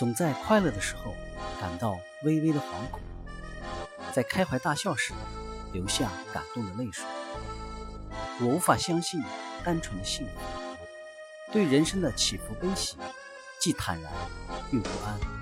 [0.00, 1.14] 总在快乐的时候
[1.60, 3.02] 感到微微的惶恐
[4.14, 5.12] 在开怀大笑时
[5.74, 7.04] 流下感动的泪水。
[8.40, 9.22] 我无法相信
[9.62, 10.32] 单纯的幸福
[11.52, 12.96] 对人生的起伏悲喜
[13.58, 14.10] 既坦然
[14.72, 15.39] 又不安。